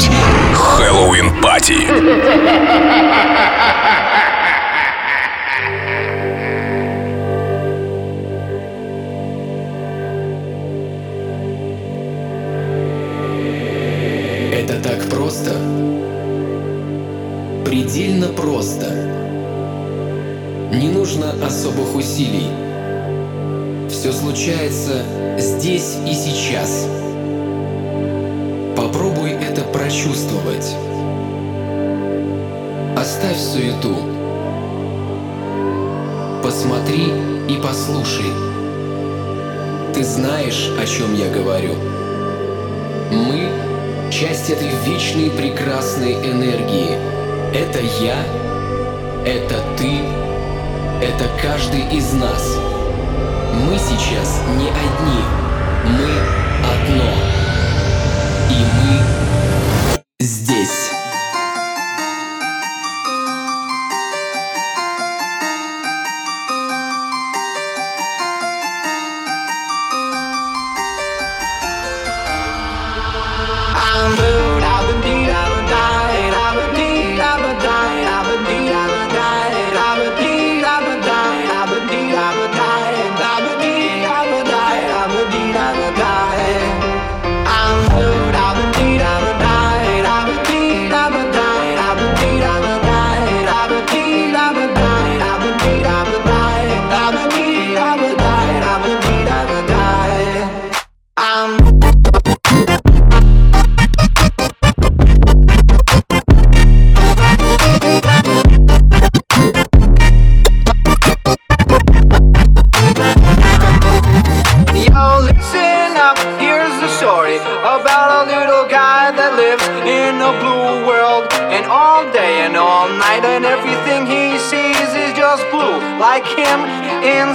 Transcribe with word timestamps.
слушать 0.00 0.12
Хэллоуин 0.54 1.40
Пати. 1.42 1.86
Это 14.52 14.82
так 14.82 15.08
просто. 15.08 15.50
Предельно 17.64 18.28
просто. 18.28 18.86
Не 20.72 20.88
нужно 20.88 21.34
особых 21.44 21.94
усилий. 21.94 22.48
Все 23.88 24.12
случается 24.12 25.02
здесь 25.38 25.96
и 26.06 26.14
сейчас. 26.14 26.86
Попробуй 28.80 29.32
это 29.32 29.60
прочувствовать. 29.60 30.74
Оставь 32.96 33.36
суету. 33.36 33.94
Посмотри 36.42 37.12
и 37.46 37.60
послушай. 37.62 38.32
Ты 39.92 40.02
знаешь, 40.02 40.70
о 40.80 40.86
чем 40.86 41.14
я 41.14 41.28
говорю. 41.28 41.74
Мы— 43.12 43.50
часть 44.10 44.48
этой 44.48 44.70
вечной 44.86 45.28
прекрасной 45.28 46.14
энергии. 46.14 46.96
Это 47.54 47.80
я, 48.02 48.16
это 49.26 49.56
ты, 49.76 49.98
это 51.02 51.26
каждый 51.42 51.82
из 51.94 52.14
нас. 52.14 52.56
Мы 53.52 53.76
сейчас 53.76 54.40
не 54.56 54.68
одни, 54.70 55.20
мы 55.84 56.08
одно. 56.64 57.29
И 58.78 59.19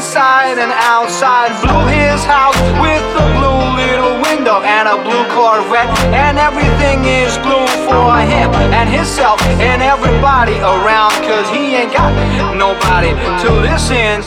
inside 0.06 0.60
and 0.62 0.72
outside. 0.86 1.50
Blue 1.66 1.90
his 1.90 2.22
house 2.30 2.54
with 2.78 3.02
a 3.18 3.26
blue 3.34 3.62
little 3.74 4.22
window 4.22 4.62
and 4.62 4.86
a 4.86 5.02
blue 5.02 5.26
Corvette. 5.34 5.90
And 6.14 6.38
everything 6.38 7.02
is 7.06 7.34
blue 7.42 7.66
for 7.90 8.14
him 8.22 8.54
and 8.70 8.88
himself 8.88 9.42
and 9.58 9.82
everybody 9.82 10.62
around. 10.62 11.18
Cause 11.26 11.50
he 11.50 11.74
ain't 11.74 11.92
got 11.92 12.14
nobody 12.54 13.18
to 13.42 13.50
listen. 13.66 14.22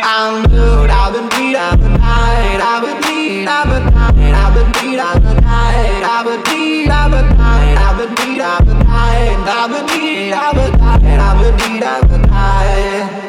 I'm 0.00 0.48
blue, 0.48 0.88
I've 0.88 1.12
been 1.12 1.28
beat, 1.36 1.56
I've 1.60 1.78
been 1.78 1.92
died, 2.00 2.60
I've 2.64 2.80
been 2.80 2.98
beat, 3.04 3.46
I've 3.46 3.68
been 3.68 3.92
died, 3.92 4.32
I've 4.32 4.54
been 4.56 4.70
beat, 4.80 4.98
I've 4.98 5.20
been 5.20 5.36
died, 5.44 6.04
I've 6.08 6.24
been 6.24 6.40
beat, 6.48 6.88
I've 6.88 7.10
been 7.12 7.36
died, 7.36 7.76
I've 7.84 7.98
been 8.00 8.14
beat, 8.16 8.40
I've 8.40 8.64
been 8.64 8.80
died, 8.80 9.44
I've 9.44 9.70
been 9.72 9.86
beat, 9.92 10.32
I've 10.32 10.54
been 10.54 10.72
died, 10.80 11.20
I've 11.20 11.38
been 11.42 11.56
beat, 11.60 11.82
I've 11.84 12.08
been 12.08 12.22
died. 12.22 13.21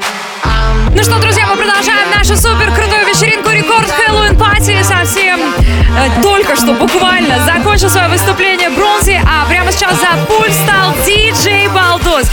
Ну 0.95 1.01
что, 1.01 1.17
друзья, 1.19 1.47
мы 1.47 1.55
продолжаем 1.57 2.11
нашу 2.11 2.35
супер 2.37 2.71
крутую 2.71 3.07
вечеринку 3.07 3.49
Рекорд 3.49 3.89
Хэллоуин 3.89 4.37
Пати. 4.37 4.83
Совсем 4.83 5.39
э, 5.39 6.21
только 6.21 6.55
что 6.55 6.73
буквально 6.73 7.43
закончил 7.45 7.89
свое 7.89 8.09
выступление 8.09 8.69
Бронзи, 8.69 9.19
а 9.25 9.45
прямо 9.47 9.71
сейчас 9.71 9.99
за 9.99 10.23
пульт 10.27 10.53
стал 10.53 10.93
диджей 11.03 11.67
Балдос. 11.69 12.27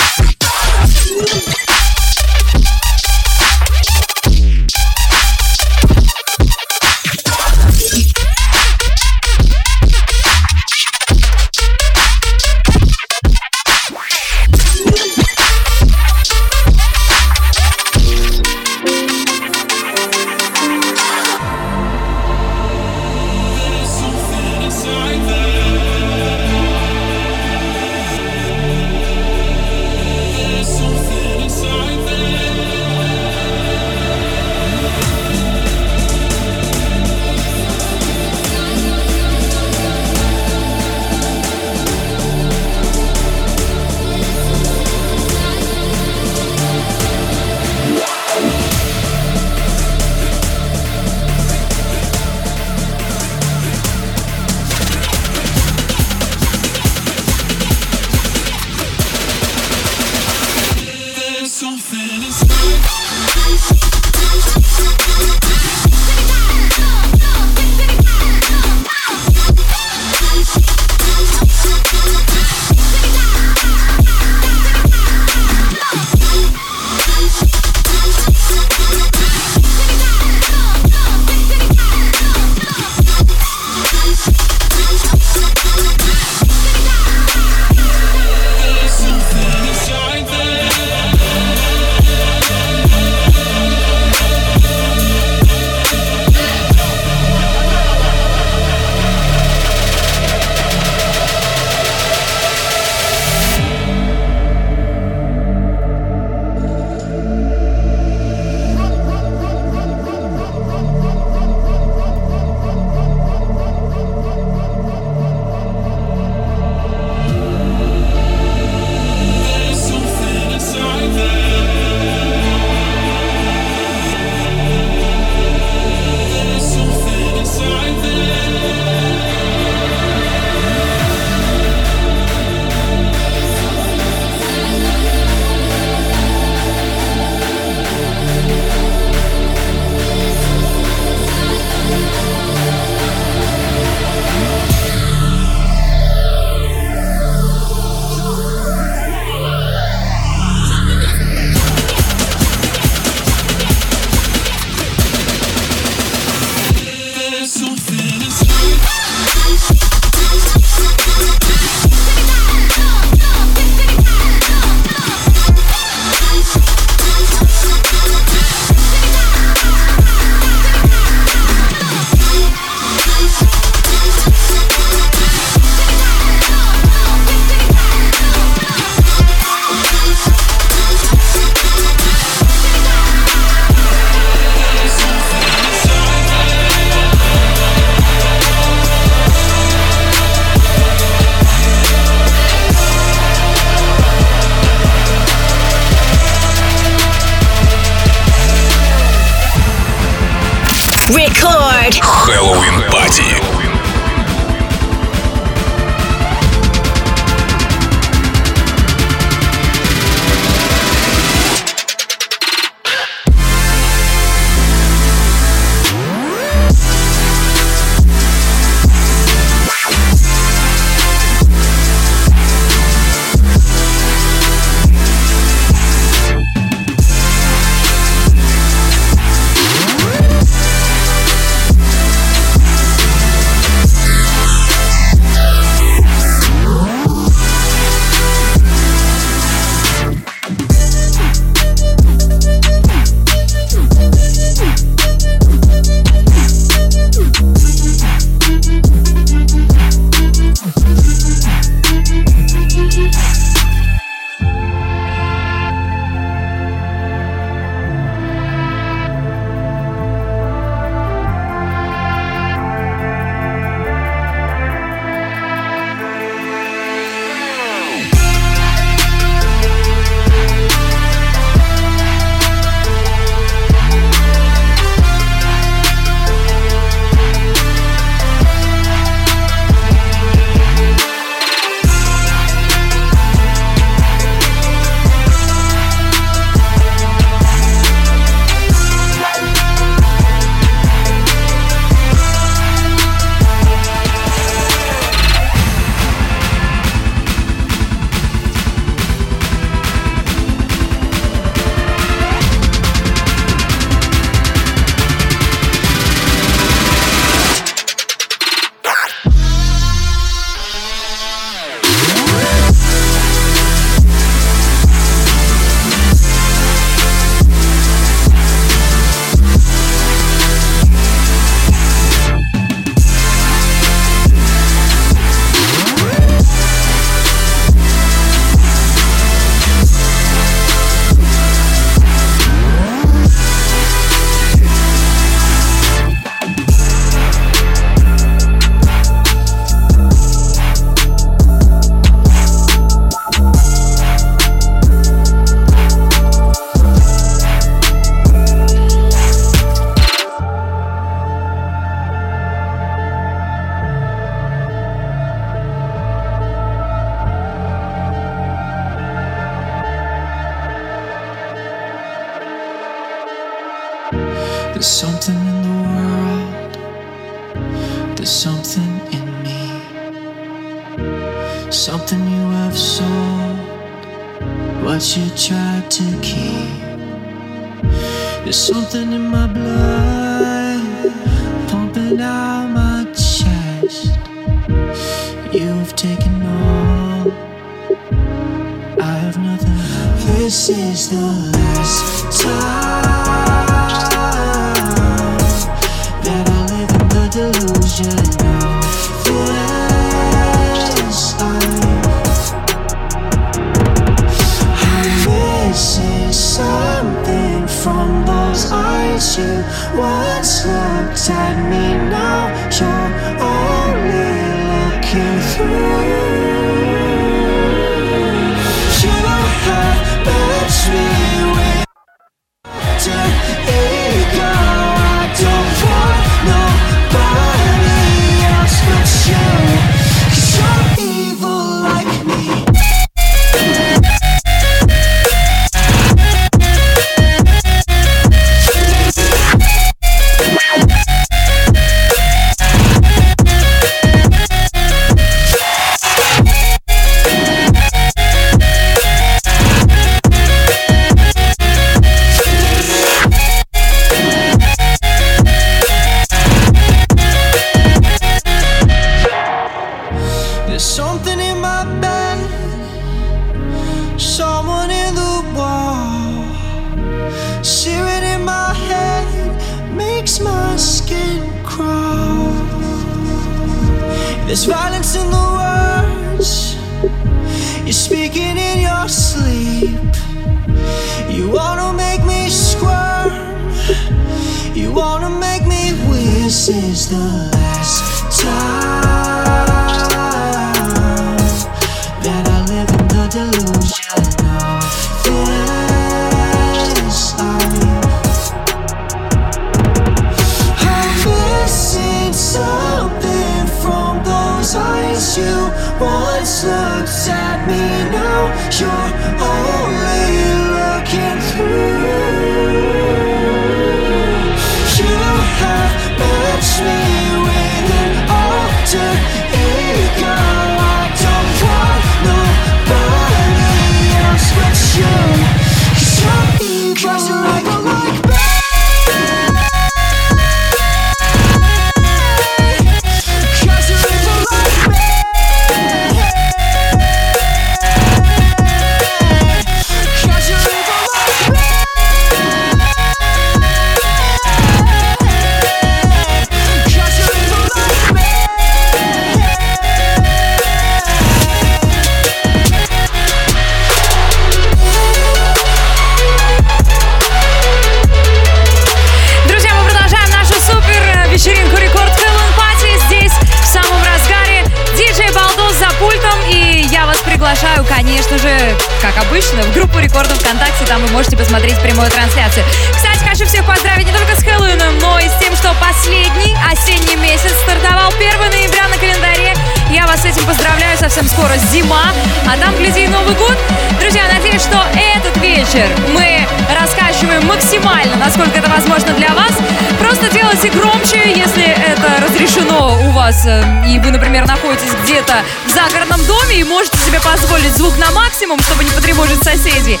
конечно 568.32 568.48
же, 568.48 568.76
как 569.00 569.16
обычно, 569.26 569.62
в 569.62 569.74
группу 569.74 569.98
рекордов 569.98 570.38
ВКонтакте. 570.38 570.84
Там 570.86 571.02
вы 571.02 571.12
можете 571.12 571.36
посмотреть 571.36 571.78
прямую 571.80 572.10
трансляцию. 572.10 572.64
Кстати, 572.94 573.28
хочу 573.28 573.46
всех 573.46 573.66
поздравить 573.66 574.06
не 574.06 574.12
только 574.12 574.34
с 574.34 574.42
Хэллоуином, 574.42 574.98
но 575.00 575.18
и 575.18 575.28
с 575.28 575.34
тем, 575.38 575.54
что 575.54 575.74
последний 575.80 576.56
осенний 576.70 577.16
месяц 577.16 577.52
стартовал 577.62 578.12
1 578.14 578.40
ноября 578.50 578.88
на 578.88 578.96
календаре. 578.96 579.71
Я 579.92 580.06
вас 580.06 580.22
с 580.22 580.24
этим 580.24 580.46
поздравляю. 580.46 580.96
Совсем 580.96 581.28
скоро 581.28 581.54
зима, 581.70 582.12
а 582.46 582.56
там, 582.56 582.74
гляди, 582.76 583.04
и 583.04 583.08
Новый 583.08 583.34
год. 583.34 583.56
Друзья, 584.00 584.22
надеюсь, 584.32 584.62
что 584.62 584.82
этот 584.96 585.36
вечер 585.42 585.86
мы 586.14 586.46
раскачиваем 586.74 587.46
максимально, 587.46 588.16
насколько 588.16 588.58
это 588.58 588.70
возможно 588.70 589.12
для 589.12 589.28
вас. 589.34 589.52
Просто 590.00 590.30
делайте 590.30 590.70
громче, 590.70 591.34
если 591.36 591.64
это 591.64 592.24
разрешено 592.24 592.98
у 593.06 593.10
вас, 593.10 593.44
э, 593.44 593.62
и 593.86 593.98
вы, 593.98 594.10
например, 594.10 594.46
находитесь 594.46 594.92
где-то 595.04 595.34
в 595.66 595.70
загородном 595.70 596.24
доме 596.24 596.56
и 596.56 596.64
можете 596.64 596.96
себе 596.96 597.20
позволить 597.20 597.76
звук 597.76 597.98
на 597.98 598.10
максимум, 598.12 598.58
чтобы 598.60 598.84
не 598.84 598.90
потревожить 598.92 599.42
соседей. 599.42 600.00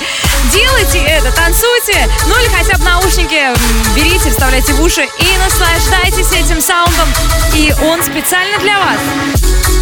Делайте 0.52 1.00
это, 1.00 1.30
танцуйте, 1.32 2.08
ну 2.28 2.38
или 2.40 2.48
хотя 2.48 2.78
бы 2.78 2.84
наушники 2.84 3.52
берите, 3.94 4.30
вставляйте 4.30 4.72
в 4.72 4.80
уши 4.80 5.02
и 5.02 5.38
наслаждайтесь 5.44 6.32
этим 6.32 6.60
саундом. 6.60 7.08
И 7.54 7.74
он 7.82 8.02
специально 8.02 8.58
для 8.58 8.78
вас. 8.78 9.81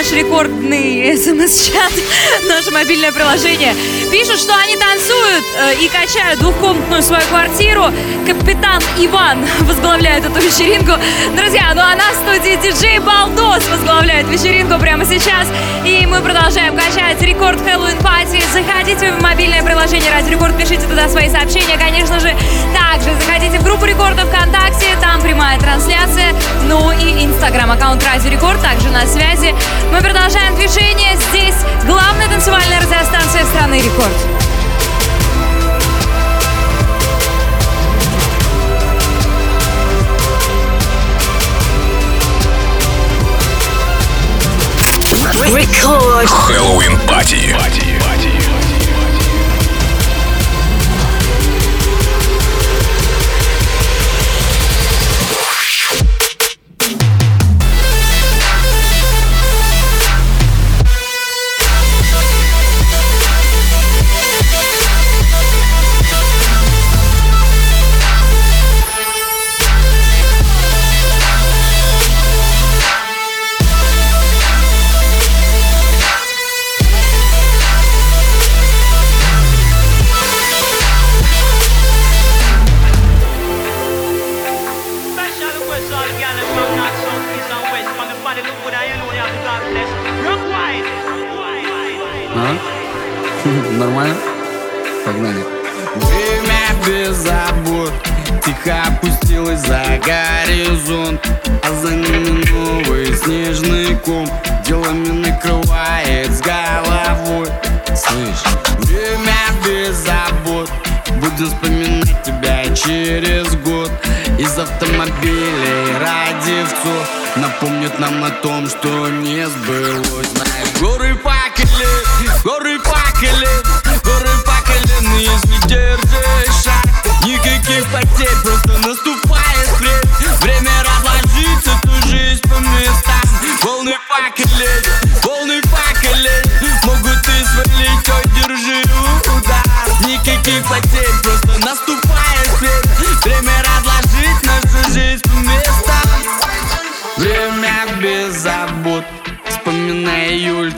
Наш 0.00 0.12
рекордный 0.12 0.59
смс-чат, 1.20 1.92
наше 2.48 2.70
мобильное 2.70 3.12
приложение. 3.12 3.74
Пишут, 4.10 4.38
что 4.38 4.54
они 4.56 4.74
танцуют 4.76 5.44
э, 5.58 5.74
и 5.82 5.88
качают 5.88 6.40
двухкомнатную 6.40 7.02
свою 7.02 7.22
квартиру. 7.26 7.84
Капитан 8.26 8.82
Иван 8.96 9.44
возглавляет 9.60 10.24
эту 10.24 10.40
вечеринку. 10.40 10.92
Друзья, 11.36 11.72
ну 11.74 11.82
а 11.82 11.94
на 11.94 12.10
студии 12.14 12.56
диджей 12.56 12.98
Балдос 13.00 13.68
возглавляет 13.68 14.28
вечеринку 14.28 14.80
прямо 14.80 15.04
сейчас. 15.04 15.46
И 15.84 16.06
мы 16.06 16.22
продолжаем 16.22 16.74
качать 16.74 17.20
рекорд 17.20 17.60
Хэллоуин 17.60 17.98
Пати. 17.98 18.42
Заходите 18.52 19.12
в 19.12 19.22
мобильное 19.22 19.62
приложение 19.62 20.10
Радио 20.10 20.30
Рекорд, 20.30 20.56
пишите 20.56 20.86
туда 20.86 21.08
свои 21.08 21.28
сообщения, 21.28 21.76
конечно 21.78 22.18
же. 22.18 22.34
Также 22.72 23.10
заходите 23.20 23.58
в 23.58 23.64
группу 23.64 23.84
Рекорда 23.84 24.24
ВКонтакте, 24.24 24.86
там 25.00 25.20
прямая 25.20 25.58
трансляция. 25.58 26.34
Ну 26.66 26.92
и 26.92 27.24
инстаграм 27.24 27.70
аккаунт 27.70 28.02
Радио 28.04 28.30
Рекорд 28.30 28.60
также 28.62 28.88
на 28.88 29.06
связи. 29.06 29.54
Мы 29.92 30.00
продолжаем 30.00 30.54
движение. 30.56 31.09
Здесь 31.16 31.54
главная 31.86 32.28
танцевальная 32.28 32.80
радиостанция 32.80 33.44
страны 33.44 33.80
Рекорд. 33.80 34.40
Record 45.52 46.28
Halloween 46.28 46.98
party. 47.08 47.54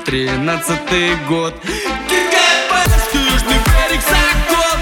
тринадцатый 0.04 1.16
год. 1.28 1.54
КГБ, 1.62 2.34
Южный 3.14 3.60
берег, 3.88 4.02
Сокот 4.02 4.78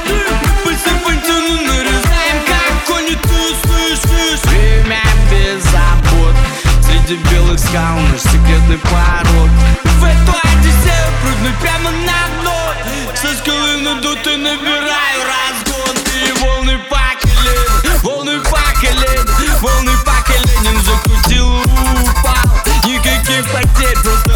Пальцы 0.64 0.90
пальцами 1.04 1.66
нарезаем, 1.66 2.38
как 2.46 2.84
кони 2.86 3.16
Ты 3.16 4.48
Время 4.48 5.02
без 5.30 5.62
Среди 6.84 7.16
белых 7.30 7.58
скал 7.58 7.98
наш 8.10 8.20
секретный 8.20 8.78
порог. 8.78 9.50
В 9.84 10.04
эту 10.04 10.32
одиссею 10.42 11.10
прыгну 11.22 11.50
прямо 11.60 11.90
на 11.90 12.40
дно. 12.40 12.74
Со 13.14 13.36
скалы 13.38 13.76
надуты 13.82 14.36
набираю 14.36 15.20
разгон. 15.30 15.96
И 16.26 16.32
волны 16.40 16.78
пакели, 16.88 18.02
волны 18.02 18.40
пакели 18.40 19.20
Волны 19.60 19.92
пакели, 20.06 20.46
закрутил, 20.80 21.48
упал. 21.56 22.48
Никаких 22.86 23.44
потерь, 23.52 23.98
просто 24.02 24.29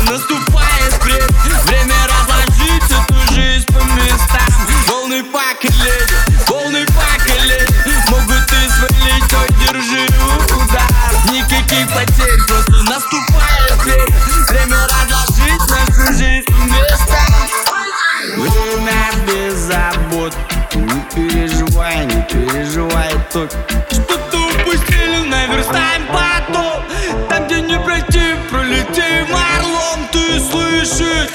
поток 23.35 23.51
Что-то 23.91 24.39
упустили, 24.39 25.27
наверстаем 25.27 26.07
потом. 26.07 26.85
Там, 27.29 27.47
где 27.47 27.61
не 27.61 27.79
пройти, 27.81 28.35
пролетим 28.51 29.35
орлом. 29.35 30.09
Ты 30.13 30.41
слышишь? 30.41 31.31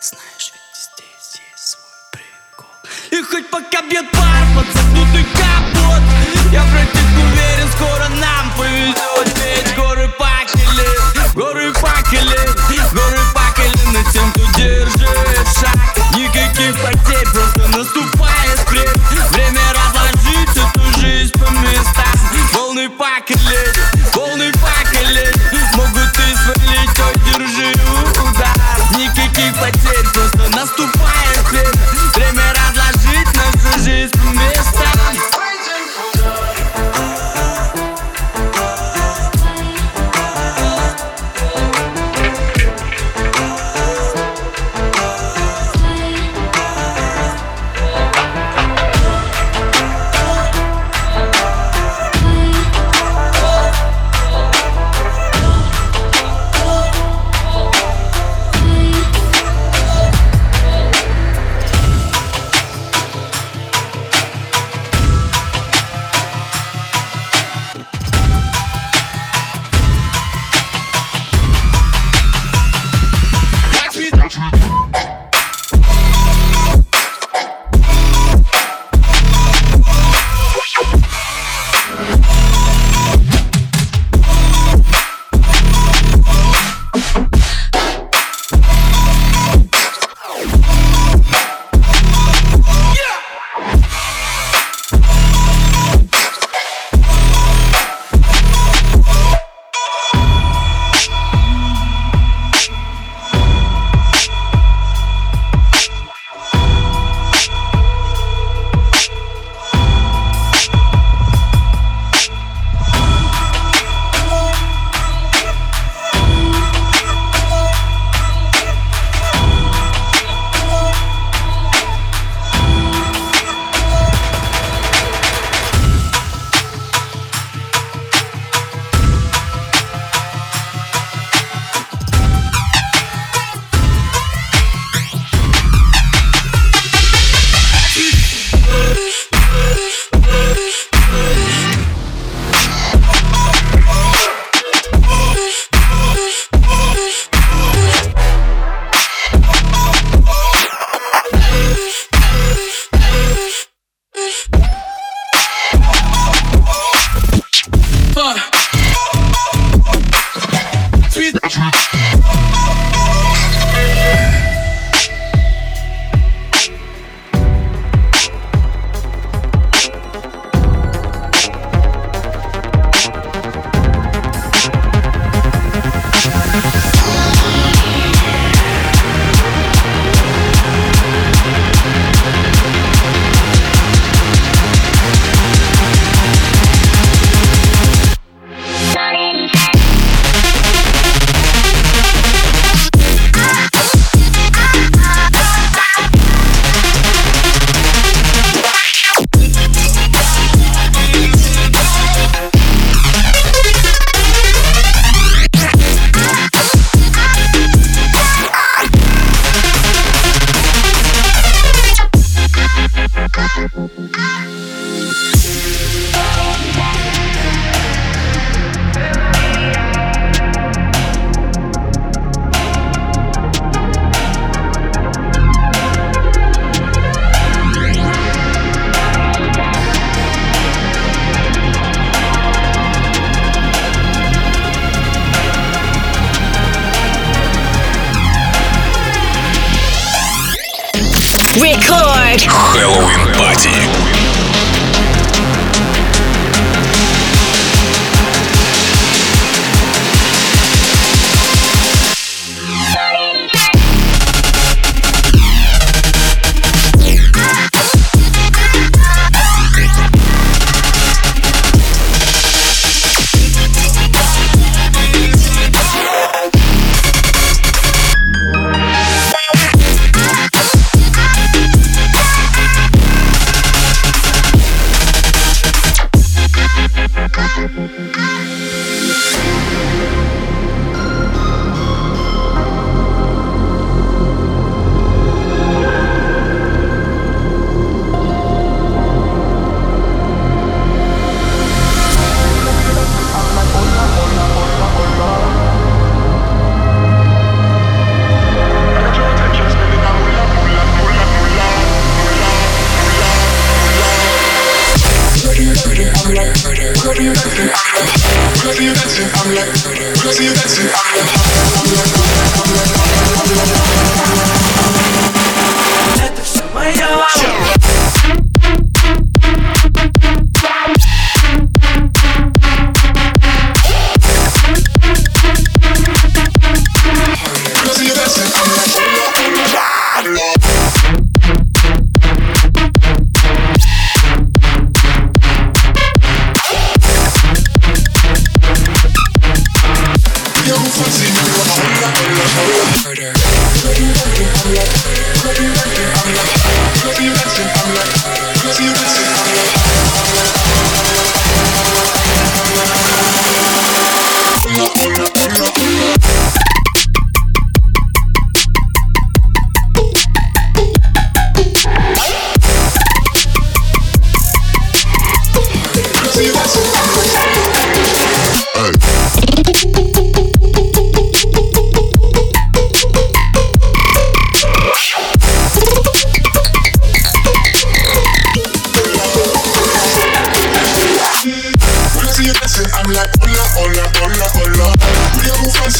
Знаешь, 0.00 0.52
ведь 0.52 0.76
здесь 0.76 1.40
есть 1.52 1.68
свой 1.68 1.92
прикол. 2.12 2.68
И 3.10 3.22
хоть 3.22 3.50
пока 3.50 3.82
бьет 3.82 4.10
пар, 4.12 4.44
пацан 4.54 4.79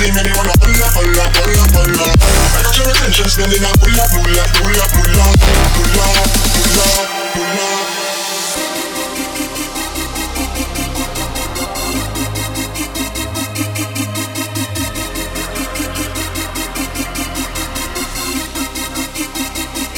see 0.00 0.12
me, 0.12 0.22
they 0.24 0.32
wanna 0.32 0.56
pull 0.56 0.80
up, 0.80 0.92
pull 0.96 1.20
up, 1.20 1.28
pull 1.36 1.60
up, 1.60 1.68
pull 1.76 2.00
up. 2.00 2.16
I 2.56 2.62
got 2.64 2.76
your 2.78 2.88
attention, 2.88 3.28
spending 3.28 3.64
up, 3.64 3.76
pull 3.80 4.00
up, 4.00 4.08
pull 4.08 4.40
up, 4.40 4.48
pull 4.56 4.80
up, 4.80 4.88
pull 4.96 5.20
up, 5.20 5.36
pull 5.36 6.00
up, 6.00 6.16
pull 6.16 6.80
up, 6.80 7.08
pull 7.34 7.60
up. 7.60 7.90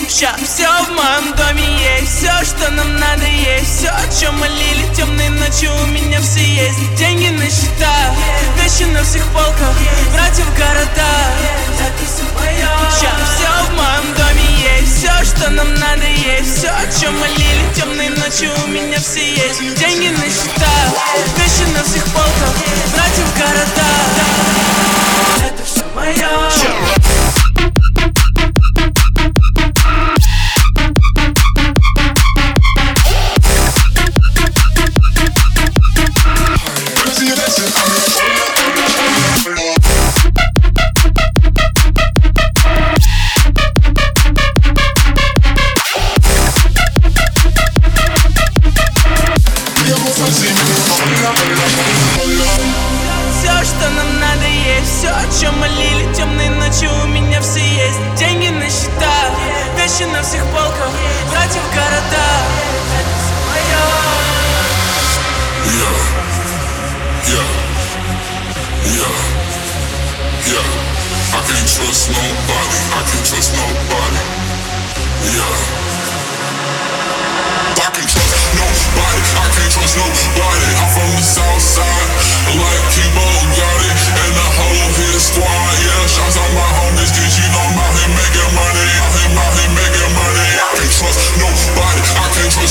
Ща 0.09 0.37
все 0.45 0.69
в 0.85 0.91
моем 0.91 1.35
доме 1.37 1.65
есть 1.99 2.19
Все, 2.19 2.45
что 2.45 2.71
нам 2.71 2.97
надо 3.01 3.27
есть 3.27 3.79
Все, 3.79 3.89
о 3.89 4.21
чем 4.21 4.39
мы 4.39 4.47
лили 4.47 4.95
темной 4.95 5.31
ночью 5.31 5.71
У 5.83 5.87
меня 5.87 6.21
все 6.21 6.45
есть 6.45 6.95
Деньги 6.97 7.29
на 7.29 7.47
счет 7.51 7.62
цвета 7.83 8.15
Вещи 8.57 8.85
на 8.85 9.03
всех 9.03 9.25
полках, 9.29 9.75
братьев 10.13 10.47
города 10.57 11.11
Сейчас 12.95 13.13
все 13.35 13.49
в 13.67 13.77
моем 13.77 14.15
доме 14.15 14.43
есть 14.81 14.99
Все, 14.99 15.25
что 15.25 15.51
нам 15.51 15.75
надо 15.75 16.07
есть. 16.07 16.59
Все, 16.59 16.69
о 16.69 17.01
чем 17.01 17.19
молили 17.19 17.75
темные 17.75 18.11
ночи, 18.11 18.51
У 18.65 18.69
меня 18.69 18.99
все 18.99 19.35
есть. 19.35 19.61
Деньги 19.79 20.09
на 20.09 20.25
счета 20.25 20.73
Вещи 21.37 21.69
на 21.75 21.83
всех 21.83 22.05
полках, 22.07 22.55
братьев 22.95 23.29
города 23.37 23.89
Это 25.47 25.65
все 25.65 25.85
мое 25.95 27.22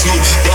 There's 0.04 0.51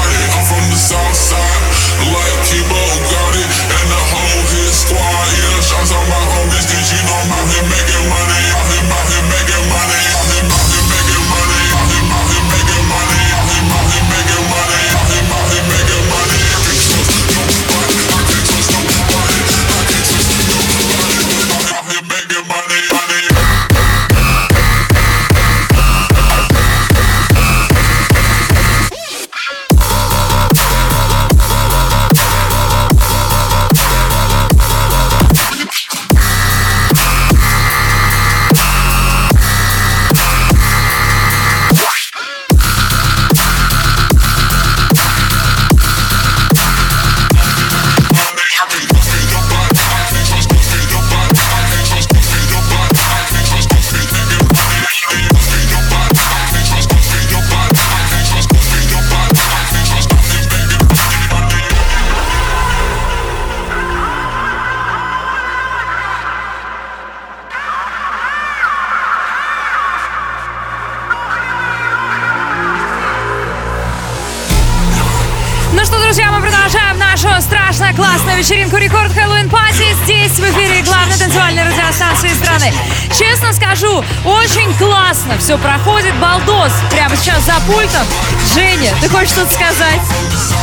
классно 85.27 85.39
все 85.39 85.59
проходит. 85.59 86.15
Балдос 86.21 86.73
прямо 86.91 87.17
сейчас 87.17 87.43
за 87.45 87.55
пультом. 87.67 88.07
Женя, 88.55 88.93
ты 89.01 89.09
хочешь 89.09 89.31
что-то 89.31 89.53
сказать? 89.53 90.01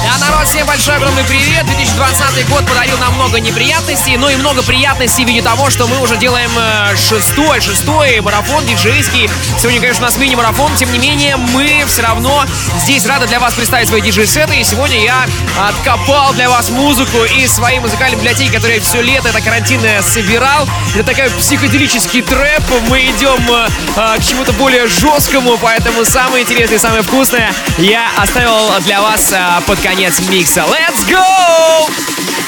Да, 0.04 0.18
народ, 0.18 0.46
всем 0.48 0.68
большой 0.68 0.98
огромный 0.98 1.24
привет. 1.24 1.66
2020 1.66 2.50
год 2.50 2.66
подарил 2.68 2.98
нам 2.98 3.14
много 3.16 3.40
неприятностей, 3.40 4.18
но 4.18 4.30
и 4.30 4.36
много 4.36 4.62
приятностей 4.62 5.24
в 5.24 5.28
виде 5.30 5.42
того, 5.42 5.70
что 5.70 5.88
мы 5.88 6.02
уже 6.02 6.18
делаем 6.18 6.52
э, 6.58 6.94
шестой, 6.98 7.62
шестой 7.62 8.20
марафон 8.20 8.66
диджейский. 8.66 9.30
Сегодня, 9.58 9.80
конечно, 9.80 10.04
у 10.04 10.06
нас 10.08 10.18
мини-марафон, 10.18 10.76
тем 10.76 10.92
не 10.92 11.00
менее, 11.00 11.38
мы 11.38 11.86
все 11.88 12.02
равно 12.02 12.44
здесь 12.80 13.06
рады 13.06 13.28
для 13.28 13.40
вас 13.40 13.54
представить 13.54 13.88
свои 13.88 14.02
диджей-сеты. 14.02 14.58
И 14.58 14.64
сегодня 14.66 15.02
я 15.02 15.26
откопал 15.70 16.34
для 16.34 16.50
вас 16.50 16.70
музыку 16.70 17.24
из 17.24 17.54
своей 17.54 17.80
музыкальной 17.80 18.18
библиотеки, 18.18 18.52
которую 18.52 18.76
я 18.76 18.82
все 18.82 19.02
лето 19.02 19.30
это 19.30 19.40
карантинное 19.42 20.02
собирал. 20.02 20.68
Это 20.96 21.16
такой 21.16 21.30
психоделический 21.30 22.22
трэп. 22.24 22.64
Мы 22.90 23.06
идем 23.06 23.40
э, 23.50 23.68
э, 23.96 24.20
к 24.20 24.24
чему-то 24.26 24.52
более 24.54 24.88
жесткому, 24.88 25.58
поэтому 25.58 26.04
самое 26.04 26.44
интересное, 26.44 26.78
самое 26.78 27.04
вкусное 27.04 27.54
я 27.78 28.10
оставил 28.18 28.70
для 28.82 29.02
вас 29.02 29.32
э, 29.32 29.62
под 29.66 29.80
конец 29.80 29.93
микса. 30.30 30.66
Let's 30.68 31.08
go! 31.08 31.88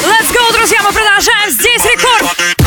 Let's 0.01 0.31
go, 0.33 0.51
друзья, 0.57 0.81
мы 0.81 0.91
продолжаем. 0.91 1.51
Здесь 1.51 1.83
рекорд. 1.85 2.64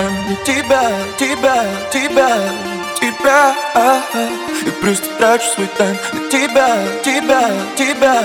На 0.00 0.36
тебя, 0.36 0.90
тебя, 1.18 1.66
тебя, 1.92 2.38
тебя. 2.98 3.54
И 4.64 4.70
просто 4.80 5.06
трачу 5.18 5.44
свой 5.54 5.66
тайм 5.76 5.98
на 6.12 6.28
тебя, 6.30 6.78
тебя, 7.04 7.50
тебя. 7.76 8.22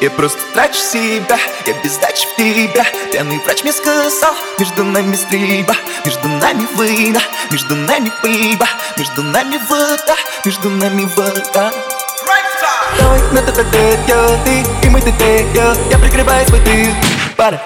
Я 0.00 0.10
просто 0.10 0.40
трачу 0.54 0.78
себя, 0.78 1.36
я 1.66 1.74
без 1.82 1.98
дачи 1.98 2.26
в 2.26 2.36
тебя. 2.36 2.86
Пьяный 3.12 3.38
врач 3.40 3.64
мне 3.64 3.72
сказал, 3.72 4.34
между 4.58 4.84
нами 4.84 5.16
стрельба 5.16 5.74
Между 6.04 6.28
нами 6.28 6.66
война, 6.74 7.20
между 7.50 7.74
нами 7.74 8.12
пыльба 8.22 8.68
Между 8.96 9.22
нами 9.24 9.58
вода, 9.68 10.16
между 10.44 10.70
нами 10.70 11.08
вода. 11.16 11.72
Давай 12.98 13.20
на 13.32 13.42
т 13.42 13.52
т 13.52 13.98
я, 14.06 14.28
ты 14.44 14.86
и 14.86 14.90
мы 14.90 15.00
т 15.00 15.12
я 15.54 15.74
Я 15.90 15.98
прикрываю 15.98 16.46
свой 16.46 16.60
тыл, 16.60 16.94
пара, 17.36 17.60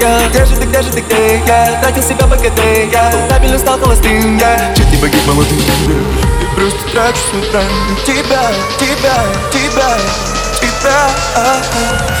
я 0.00 0.28
Где 0.28 0.44
же 0.44 0.56
ты, 0.56 0.66
где 0.66 0.82
же 0.82 0.90
ты, 0.90 1.00
где 1.00 1.40
я? 1.46 1.80
Тратил 1.82 2.02
себя 2.02 2.24
АКТ, 2.24 2.60
я 2.92 3.12
Стабильно 3.26 3.58
стал 3.58 3.78
холостым, 3.78 4.38
я. 4.38 4.74
Чуть 4.76 4.90
не 4.90 4.96
погиб 4.98 5.26
молодым, 5.26 5.58
И 5.58 5.62
просто 6.54 6.78
трачу 6.92 7.18
свой 7.30 7.42
тебя, 8.04 8.52
тебя, 8.78 9.24
тебя, 9.52 9.98
тебя. 10.60 11.10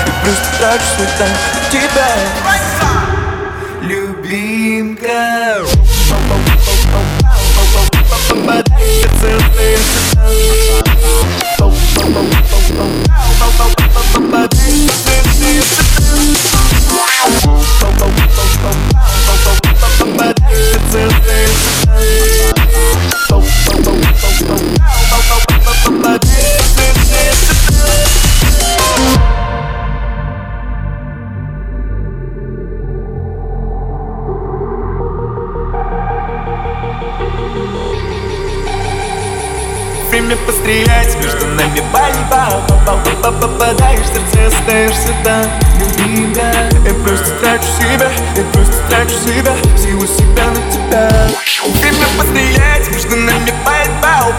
И 0.06 0.08
просто 0.24 0.48
трачу 0.58 0.84
свой 0.96 1.08
тебя. 1.70 2.10
Любимка. 3.82 5.18
Попадай 8.28 9.06
в 9.06 9.08
целый 9.20 9.78
But 26.02 26.59
Время 40.30 40.46
пострелять. 40.46 41.16
Между 41.16 41.44
нами 41.44 41.82
борьба 41.92 42.62
Попадаешь 42.86 44.06
в 44.06 44.32
сердце, 44.32 44.46
остаешься 44.46 45.12
там 45.24 45.44
Любимая, 45.80 46.70
я 46.86 46.94
просто 47.02 47.30
трачу 47.40 47.64
себя 47.64 48.08
Я 48.36 48.44
просто 48.52 48.76
трачу 48.88 49.14
себя, 49.26 49.56
силу 49.76 50.06
себя 50.06 50.46
на 50.50 50.70
тебя. 50.70 51.10
Время 51.80 52.06
пострелять 52.16 52.88
между 52.92 53.16
нами 53.16 53.52
борьба 53.66 54.32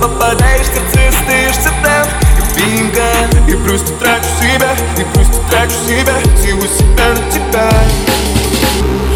Попадаешь 0.00 0.68
в 0.68 0.94
сердце, 0.94 1.18
остаешься 1.18 1.70
там 1.84 2.06
Любимая, 2.38 3.28
я 3.46 3.56
просто 3.58 3.92
трачу 3.98 4.24
себя 4.40 4.70
Я 4.96 5.04
просто 5.04 5.36
трачу 5.50 5.74
себя, 5.86 6.14
силу 6.42 6.62
себя 6.62 7.08
на 7.10 7.30
тебя 7.30 9.09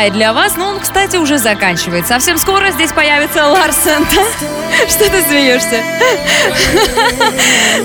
играет 0.00 0.12
для 0.14 0.32
вас, 0.32 0.56
но 0.56 0.68
он, 0.68 0.80
кстати, 0.80 1.16
уже 1.16 1.38
заканчивает. 1.38 2.06
Совсем 2.06 2.38
скоро 2.38 2.70
здесь 2.70 2.92
появится 2.92 3.46
Ларсен. 3.46 4.06
Что 4.88 5.10
ты 5.10 5.22
смеешься? 5.22 5.82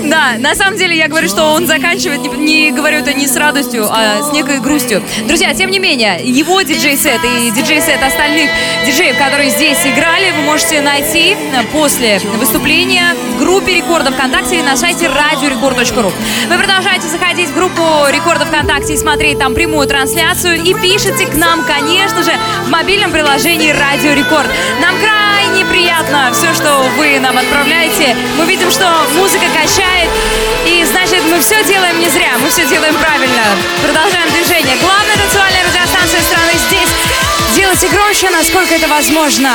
Да, 0.02 0.34
на 0.38 0.54
самом 0.54 0.76
деле 0.76 0.96
я 0.96 1.08
говорю, 1.08 1.28
что 1.28 1.44
он 1.44 1.66
заканчивает, 1.66 2.20
не, 2.36 2.70
говорю 2.70 2.98
это 2.98 3.12
не 3.12 3.26
с 3.26 3.36
радостью, 3.36 3.88
а 3.90 4.22
с 4.22 4.32
некой 4.32 4.60
грустью. 4.60 5.02
Друзья, 5.26 5.54
тем 5.54 5.70
не 5.70 5.78
менее, 5.78 6.20
его 6.22 6.60
диджей-сет 6.62 7.20
и 7.24 7.50
диджей-сет 7.50 8.02
остальных 8.02 8.50
диджеев, 8.84 9.16
которые 9.18 9.50
здесь 9.50 9.78
играли, 9.84 10.30
вы 10.32 10.42
можете 10.42 10.80
найти 10.80 11.36
после 11.72 12.18
выступления 12.38 13.14
в 13.34 13.38
группе 13.38 13.74
Рекорда 13.74 14.12
ВКонтакте 14.12 14.60
и 14.60 14.62
на 14.62 14.76
сайте 14.76 15.08
радиорекорд.ру. 15.08 16.12
Вы 16.48 16.58
продолжаете 16.58 17.08
заходить 17.08 17.48
в 17.48 17.54
группу 17.54 17.82
Рекорда 18.10 18.44
ВКонтакте 18.46 18.94
и 18.94 18.96
смотреть 18.96 19.38
там 19.38 19.54
прямую 19.54 19.86
трансляцию 19.86 20.62
и 20.62 20.74
пишите 20.74 21.26
к 21.26 21.34
нам, 21.34 21.64
конечно 21.64 22.05
же, 22.22 22.32
в 22.64 22.68
мобильном 22.68 23.10
приложении 23.10 23.70
Радио 23.70 24.12
Рекорд. 24.12 24.48
Нам 24.80 24.98
крайне 25.00 25.64
приятно 25.66 26.30
все, 26.32 26.52
что 26.54 26.84
вы 26.96 27.18
нам 27.20 27.36
отправляете. 27.36 28.16
Мы 28.38 28.46
видим, 28.46 28.70
что 28.70 28.86
музыка 29.16 29.46
качает, 29.54 30.08
и 30.66 30.84
значит, 30.84 31.22
мы 31.30 31.40
все 31.40 31.62
делаем 31.64 31.98
не 31.98 32.08
зря, 32.08 32.38
мы 32.40 32.48
все 32.48 32.66
делаем 32.66 32.94
правильно. 32.94 33.42
Продолжаем 33.82 34.30
движение. 34.30 34.76
Главная 34.80 35.16
танцевальная 35.16 35.64
радиостанция 35.64 36.20
страны 36.20 36.52
здесь. 36.68 36.90
Делайте 37.54 37.88
громче, 37.88 38.30
насколько 38.30 38.74
это 38.74 38.88
возможно. 38.88 39.50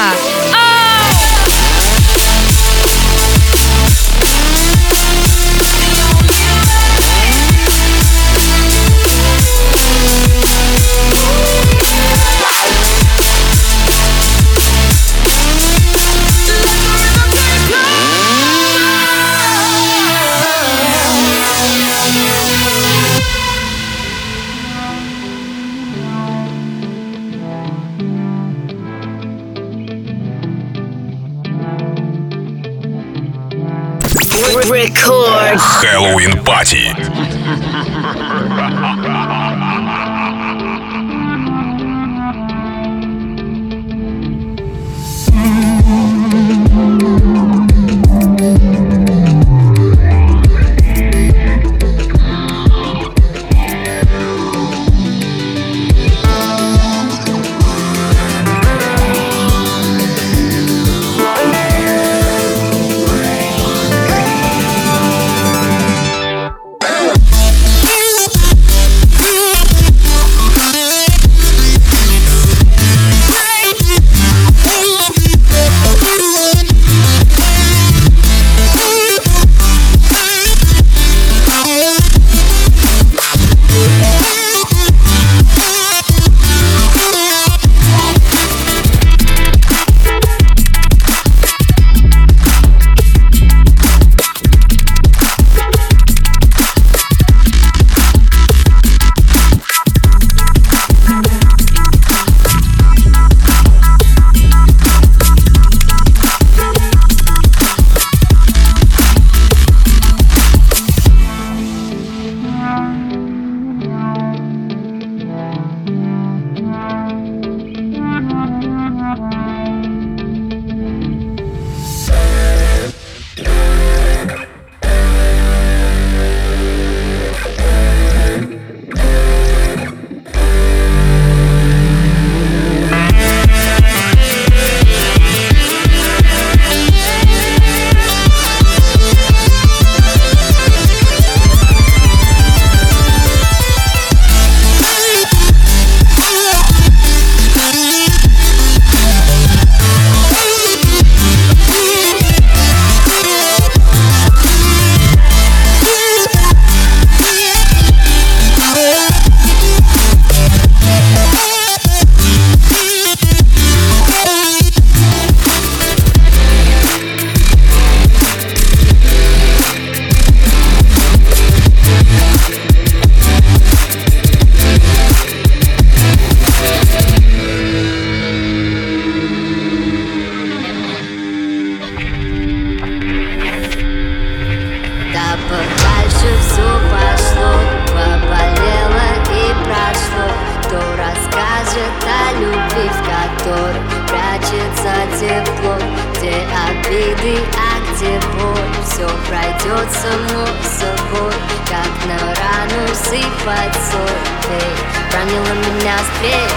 которых 193.52 194.08
прячется 194.08 194.94
тепло 195.20 195.76
Где 196.16 196.36
обиды, 196.70 197.40
а 197.58 197.94
где 197.94 198.20
боль. 198.38 198.72
Все 198.86 199.08
пройдет 199.28 199.88
само 199.92 200.46
собой 200.64 201.34
Как 201.68 201.92
на 202.08 202.18
рану 202.18 202.88
сыпать 202.96 203.76
соль. 203.92 204.32
Эй, 204.52 204.76
ранила 205.14 205.54
меня 205.54 205.98
стрелой 205.98 206.50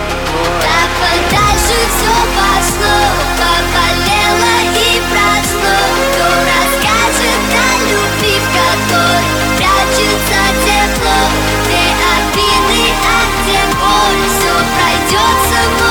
Так 0.63 0.91
подальше 1.01 1.79
все 1.95 2.15
пошло 2.35 2.97
Поболело 3.39 4.57
и 4.75 5.03
прошло. 5.11 5.77
Кто 6.11 6.29
расскажет 6.51 7.45
о 7.55 7.73
любви, 7.89 8.35
в 8.39 8.49
которой 8.55 9.29
Прячется 9.57 10.43
тепло? 10.65 11.21
Где 11.65 11.87
обиды, 12.15 12.83
а 13.03 13.21
где 13.35 13.61
боль? 13.79 14.23
Все 14.35 14.55
пройдет 14.75 15.39
само 15.51 15.84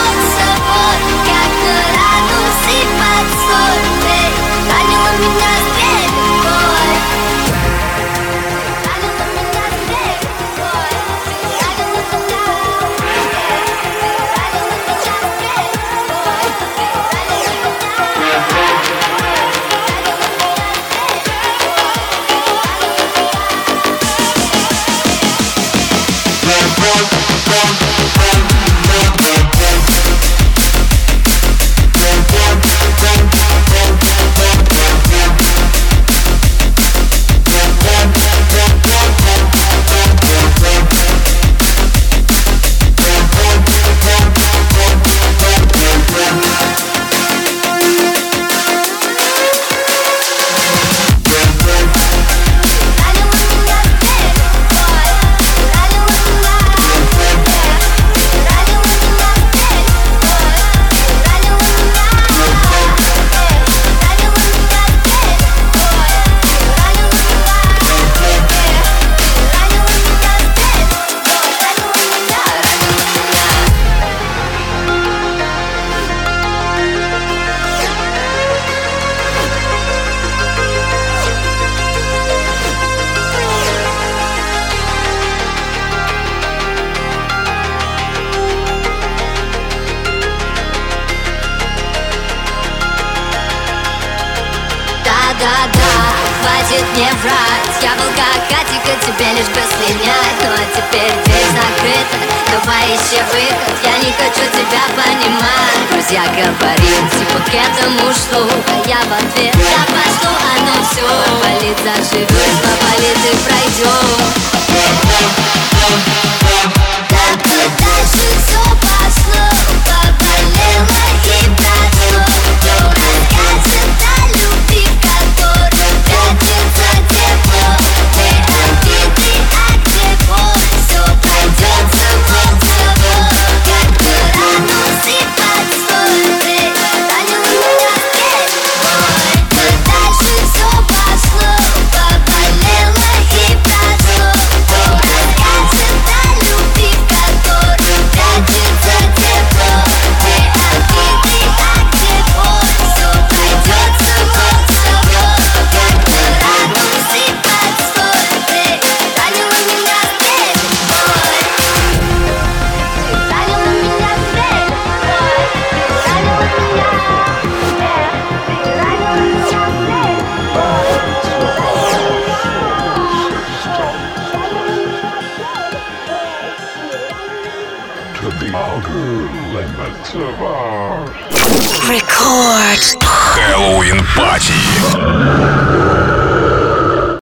Ты 98.94 99.00
тебе 99.08 99.26
лишь 99.34 99.48
бы 99.48 99.60
слинять 99.74 100.38
Ну 100.44 100.50
а 100.54 100.64
теперь 100.76 101.14
дверь 101.26 101.50
закрыта. 101.50 102.16
Давай 102.52 102.86
ищи 102.94 103.20
выход 103.32 103.76
Я 103.84 103.98
не 103.98 104.12
хочу 104.14 104.46
тебя 104.52 104.86
понимать. 104.96 105.82
Друзья 105.90 106.24
говорил 106.28 107.10
типа 107.10 107.40
к 107.42 107.54
этому 107.56 108.14
что? 108.14 108.46
А 108.68 108.76
я 108.88 109.00
в 109.02 109.14
ответ 109.18 109.56
Да 109.56 109.82
пошло 109.90 110.30
оно 110.58 110.76
все 110.86 111.08
Болит 111.42 111.78
заживет, 111.84 112.56
поболит 112.62 113.18
и 113.26 113.34
пройдет 113.48 114.34